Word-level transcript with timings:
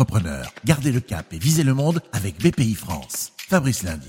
entrepreneurs, 0.00 0.50
gardez 0.64 0.92
le 0.92 1.00
cap 1.00 1.30
et 1.34 1.38
visez 1.38 1.62
le 1.62 1.74
monde 1.74 2.00
avec 2.12 2.38
BPI 2.38 2.74
France. 2.74 3.32
Fabrice 3.36 3.82
Lundi. 3.82 4.08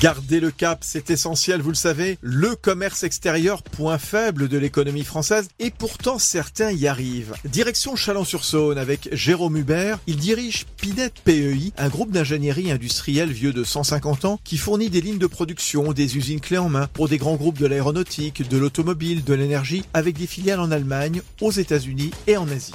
Garder 0.00 0.38
le 0.38 0.52
cap, 0.52 0.78
c'est 0.82 1.10
essentiel, 1.10 1.60
vous 1.60 1.70
le 1.70 1.74
savez. 1.74 2.16
Le 2.20 2.54
commerce 2.54 3.02
extérieur, 3.02 3.64
point 3.64 3.98
faible 3.98 4.48
de 4.48 4.58
l'économie 4.58 5.04
française, 5.04 5.48
et 5.58 5.70
pourtant 5.70 6.18
certains 6.20 6.70
y 6.70 6.86
arrivent. 6.86 7.34
Direction 7.44 7.96
Chalon-sur-Saône 7.96 8.78
avec 8.78 9.08
Jérôme 9.12 9.56
Hubert. 9.56 9.98
Il 10.06 10.16
dirige 10.16 10.66
Pinette 10.76 11.20
PEI, 11.24 11.72
un 11.76 11.88
groupe 11.88 12.12
d'ingénierie 12.12 12.70
industrielle 12.70 13.32
vieux 13.32 13.52
de 13.52 13.64
150 13.64 14.24
ans 14.24 14.40
qui 14.44 14.58
fournit 14.58 14.90
des 14.90 15.00
lignes 15.00 15.18
de 15.18 15.26
production, 15.26 15.92
des 15.92 16.16
usines 16.16 16.40
clés 16.40 16.58
en 16.58 16.68
main 16.68 16.88
pour 16.92 17.08
des 17.08 17.18
grands 17.18 17.36
groupes 17.36 17.58
de 17.58 17.66
l'aéronautique, 17.66 18.48
de 18.48 18.58
l'automobile, 18.58 19.24
de 19.24 19.34
l'énergie, 19.34 19.84
avec 19.92 20.16
des 20.16 20.28
filiales 20.28 20.60
en 20.60 20.70
Allemagne, 20.70 21.22
aux 21.40 21.52
États-Unis 21.52 22.12
et 22.28 22.36
en 22.36 22.48
Asie 22.48 22.72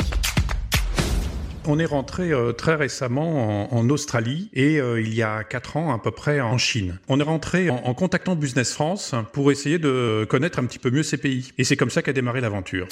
on 1.67 1.79
est 1.79 1.85
rentré 1.85 2.31
euh, 2.31 2.53
très 2.53 2.75
récemment 2.75 3.73
en, 3.73 3.89
Australie 3.89 4.49
et 4.53 4.79
euh, 4.79 4.99
il 4.99 5.13
y 5.13 5.21
a 5.21 5.43
quatre 5.43 5.77
ans 5.77 5.93
à 5.93 5.99
peu 5.99 6.11
près 6.11 6.41
en 6.41 6.57
Chine. 6.57 6.97
On 7.07 7.19
est 7.19 7.23
rentré 7.23 7.69
en, 7.69 7.93
contactant 7.93 8.35
Business 8.35 8.73
France 8.73 9.15
pour 9.33 9.51
essayer 9.51 9.79
de 9.79 10.25
connaître 10.29 10.59
un 10.59 10.65
petit 10.65 10.79
peu 10.79 10.89
mieux 10.89 11.03
ces 11.03 11.17
pays. 11.17 11.51
Et 11.57 11.63
c'est 11.63 11.77
comme 11.77 11.89
ça 11.89 12.01
qu'a 12.01 12.13
démarré 12.13 12.41
l'aventure. 12.41 12.87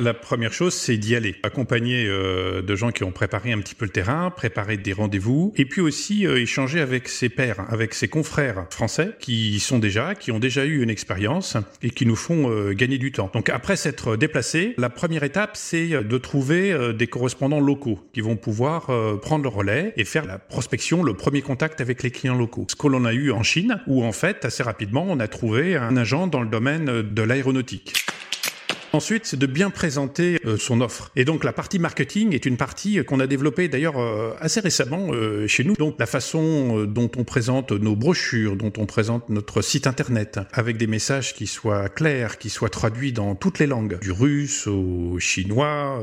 La 0.00 0.12
première 0.12 0.52
chose, 0.52 0.74
c'est 0.74 0.96
d'y 0.96 1.14
aller, 1.14 1.36
accompagné 1.44 2.06
euh, 2.08 2.62
de 2.62 2.74
gens 2.74 2.90
qui 2.90 3.04
ont 3.04 3.12
préparé 3.12 3.52
un 3.52 3.58
petit 3.58 3.76
peu 3.76 3.84
le 3.84 3.92
terrain, 3.92 4.30
préparé 4.30 4.76
des 4.76 4.92
rendez-vous, 4.92 5.52
et 5.56 5.64
puis 5.66 5.80
aussi 5.80 6.26
euh, 6.26 6.40
échanger 6.40 6.80
avec 6.80 7.08
ses 7.08 7.28
pairs, 7.28 7.64
avec 7.68 7.94
ses 7.94 8.08
confrères 8.08 8.66
français 8.70 9.10
qui 9.20 9.60
sont 9.60 9.78
déjà, 9.78 10.16
qui 10.16 10.32
ont 10.32 10.40
déjà 10.40 10.64
eu 10.64 10.82
une 10.82 10.90
expérience 10.90 11.56
et 11.82 11.90
qui 11.90 12.06
nous 12.06 12.16
font 12.16 12.50
euh, 12.50 12.72
gagner 12.72 12.98
du 12.98 13.12
temps. 13.12 13.30
Donc 13.32 13.50
après 13.50 13.76
s'être 13.76 14.16
déplacé, 14.16 14.74
la 14.78 14.90
première 14.90 15.22
étape, 15.22 15.56
c'est 15.56 15.88
de 15.88 16.18
trouver 16.18 16.76
des 16.94 17.06
correspondants 17.06 17.60
locaux 17.60 18.00
qui 18.12 18.20
vont 18.20 18.36
pouvoir 18.36 18.86
prendre 19.20 19.44
le 19.44 19.48
relais 19.48 19.92
et 19.96 20.04
faire 20.04 20.24
la 20.24 20.38
prospection, 20.38 21.02
le 21.02 21.14
premier 21.14 21.42
contact 21.42 21.80
avec 21.80 22.02
les 22.02 22.10
clients 22.10 22.36
locaux. 22.36 22.66
Ce 22.68 22.76
que 22.76 22.88
l'on 22.88 23.04
a 23.04 23.12
eu 23.12 23.30
en 23.30 23.42
Chine, 23.42 23.80
où 23.86 24.04
en 24.04 24.12
fait, 24.12 24.44
assez 24.44 24.62
rapidement, 24.62 25.06
on 25.08 25.20
a 25.20 25.28
trouvé 25.28 25.76
un 25.76 25.96
agent 25.96 26.26
dans 26.26 26.40
le 26.40 26.48
domaine 26.48 27.02
de 27.02 27.22
l'aéronautique. 27.22 27.94
Ensuite, 28.94 29.26
c'est 29.26 29.36
de 29.36 29.46
bien 29.46 29.70
présenter 29.70 30.38
euh, 30.46 30.56
son 30.56 30.80
offre. 30.80 31.10
Et 31.16 31.24
donc 31.24 31.42
la 31.42 31.52
partie 31.52 31.80
marketing 31.80 32.32
est 32.32 32.46
une 32.46 32.56
partie 32.56 33.04
qu'on 33.04 33.18
a 33.18 33.26
développée 33.26 33.66
d'ailleurs 33.66 33.98
euh, 33.98 34.34
assez 34.38 34.60
récemment 34.60 35.08
euh, 35.10 35.48
chez 35.48 35.64
nous. 35.64 35.74
Donc 35.74 35.96
la 35.98 36.06
façon 36.06 36.84
dont 36.84 37.10
on 37.18 37.24
présente 37.24 37.72
nos 37.72 37.96
brochures, 37.96 38.54
dont 38.54 38.72
on 38.78 38.86
présente 38.86 39.30
notre 39.30 39.62
site 39.62 39.88
internet, 39.88 40.38
avec 40.52 40.76
des 40.76 40.86
messages 40.86 41.34
qui 41.34 41.48
soient 41.48 41.88
clairs, 41.88 42.38
qui 42.38 42.50
soient 42.50 42.68
traduits 42.68 43.10
dans 43.10 43.34
toutes 43.34 43.58
les 43.58 43.66
langues, 43.66 43.98
du 43.98 44.12
russe 44.12 44.68
au 44.68 45.18
chinois, 45.18 46.00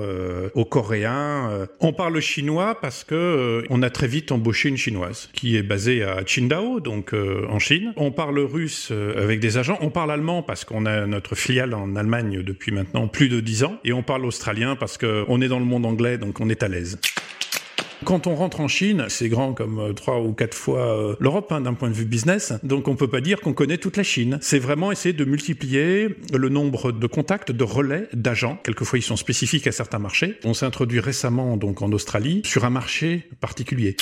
au 0.53 0.65
coréen. 0.65 1.67
On 1.79 1.93
parle 1.93 2.19
chinois 2.19 2.77
parce 2.81 3.05
que 3.05 3.63
on 3.69 3.83
a 3.83 3.89
très 3.89 4.07
vite 4.07 4.33
embauché 4.33 4.67
une 4.67 4.75
chinoise 4.75 5.29
qui 5.31 5.55
est 5.55 5.63
basée 5.63 6.03
à 6.03 6.23
Qingdao, 6.25 6.81
donc 6.81 7.13
en 7.13 7.59
Chine. 7.59 7.93
On 7.95 8.11
parle 8.11 8.39
russe 8.39 8.91
avec 9.15 9.39
des 9.39 9.57
agents. 9.57 9.77
On 9.79 9.91
parle 9.91 10.11
allemand 10.11 10.43
parce 10.43 10.65
qu'on 10.65 10.85
a 10.85 11.05
notre 11.05 11.35
filiale 11.35 11.73
en 11.73 11.95
Allemagne 11.95 12.43
depuis 12.43 12.71
maintenant 12.71 12.80
maintenant 12.81 13.07
plus 13.07 13.29
de 13.29 13.39
10 13.39 13.63
ans. 13.63 13.77
Et 13.83 13.93
on 13.93 14.03
parle 14.03 14.25
australien 14.25 14.75
parce 14.75 14.97
qu'on 14.97 15.41
est 15.41 15.47
dans 15.47 15.59
le 15.59 15.65
monde 15.65 15.85
anglais, 15.85 16.17
donc 16.17 16.39
on 16.39 16.49
est 16.49 16.63
à 16.63 16.67
l'aise. 16.67 16.99
Quand 18.03 18.25
on 18.25 18.33
rentre 18.33 18.61
en 18.61 18.67
Chine, 18.67 19.05
c'est 19.09 19.29
grand 19.29 19.53
comme 19.53 19.77
euh, 19.77 19.93
trois 19.93 20.19
ou 20.21 20.33
quatre 20.33 20.57
fois 20.57 20.79
euh, 20.79 21.15
l'Europe 21.19 21.51
hein, 21.51 21.61
d'un 21.61 21.75
point 21.75 21.87
de 21.87 21.93
vue 21.93 22.05
business, 22.05 22.51
donc 22.63 22.87
on 22.87 22.95
peut 22.95 23.07
pas 23.07 23.21
dire 23.21 23.39
qu'on 23.41 23.53
connaît 23.53 23.77
toute 23.77 23.95
la 23.95 24.01
Chine. 24.01 24.39
C'est 24.41 24.57
vraiment 24.57 24.91
essayer 24.91 25.13
de 25.13 25.23
multiplier 25.23 26.15
le 26.33 26.49
nombre 26.49 26.91
de 26.91 27.05
contacts, 27.05 27.51
de 27.51 27.63
relais, 27.63 28.07
d'agents. 28.13 28.57
Quelquefois 28.63 28.97
ils 28.97 29.03
sont 29.03 29.17
spécifiques 29.17 29.67
à 29.67 29.71
certains 29.71 29.99
marchés. 29.99 30.39
On 30.43 30.55
s'est 30.55 30.65
introduit 30.65 30.99
récemment 30.99 31.57
donc 31.57 31.83
en 31.83 31.91
Australie 31.91 32.41
sur 32.43 32.65
un 32.65 32.71
marché 32.71 33.29
particulier. 33.39 33.95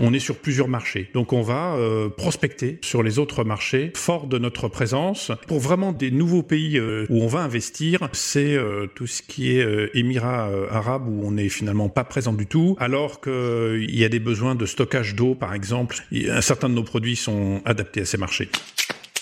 On 0.00 0.12
est 0.12 0.18
sur 0.18 0.36
plusieurs 0.36 0.68
marchés. 0.68 1.10
Donc 1.14 1.32
on 1.32 1.42
va 1.42 1.74
euh, 1.74 2.08
prospecter 2.08 2.78
sur 2.82 3.02
les 3.02 3.18
autres 3.18 3.44
marchés, 3.44 3.92
fort 3.94 4.26
de 4.26 4.38
notre 4.38 4.68
présence. 4.68 5.30
Pour 5.46 5.60
vraiment 5.60 5.92
des 5.92 6.10
nouveaux 6.10 6.42
pays 6.42 6.78
euh, 6.78 7.06
où 7.10 7.22
on 7.22 7.26
va 7.26 7.40
investir, 7.40 8.08
c'est 8.12 8.54
euh, 8.54 8.86
tout 8.94 9.06
ce 9.06 9.22
qui 9.22 9.56
est 9.56 9.64
Émirats 9.94 10.50
arabes 10.70 11.08
où 11.08 11.26
on 11.26 11.32
n'est 11.32 11.48
finalement 11.48 11.88
pas 11.88 12.04
présent 12.04 12.32
du 12.32 12.46
tout, 12.46 12.76
alors 12.78 13.20
qu'il 13.20 13.94
y 13.94 14.04
a 14.04 14.08
des 14.08 14.18
besoins 14.18 14.54
de 14.54 14.66
stockage 14.66 15.14
d'eau 15.14 15.34
par 15.34 15.54
exemple. 15.54 15.96
un 16.12 16.40
certain 16.40 16.68
de 16.68 16.74
nos 16.74 16.82
produits 16.82 17.16
sont 17.16 17.62
adaptés 17.64 18.02
à 18.02 18.04
ces 18.04 18.18
marchés. 18.18 18.48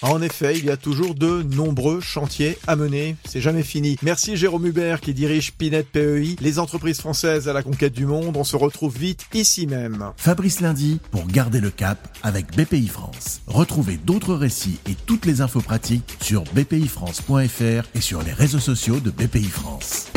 En 0.02 0.20
effet, 0.20 0.58
il 0.58 0.64
y 0.64 0.70
a 0.70 0.76
toujours 0.76 1.14
de 1.14 1.42
nombreux 1.42 2.00
chantiers 2.00 2.58
à 2.66 2.76
mener. 2.76 3.16
C'est 3.24 3.40
jamais 3.40 3.62
fini. 3.62 3.96
Merci 4.02 4.36
Jérôme 4.36 4.66
Hubert 4.66 5.00
qui 5.00 5.14
dirige 5.14 5.52
Pinette 5.52 5.88
PEI, 5.88 6.36
les 6.40 6.58
entreprises 6.58 7.00
françaises 7.00 7.48
à 7.48 7.52
la 7.52 7.62
conquête 7.62 7.92
du 7.92 8.06
monde. 8.06 8.36
On 8.36 8.44
se 8.44 8.56
retrouve 8.56 8.96
vite 8.98 9.26
ici 9.32 9.66
même. 9.66 10.12
Fabrice 10.16 10.60
Lundi 10.60 11.00
pour 11.10 11.26
garder 11.26 11.60
le 11.60 11.70
cap 11.70 12.08
avec 12.22 12.56
BPI 12.56 12.88
France. 12.88 13.42
Retrouvez 13.46 13.96
d'autres 13.96 14.34
récits 14.34 14.78
et 14.88 14.96
toutes 15.06 15.24
les 15.24 15.40
infos 15.40 15.60
pratiques 15.60 16.16
sur 16.20 16.42
bpifrance.fr 16.52 17.88
et 17.94 18.00
sur 18.00 18.22
les 18.22 18.32
réseaux 18.32 18.58
sociaux 18.58 18.98
de 19.00 19.10
BPI 19.10 19.44
France. 19.44 20.08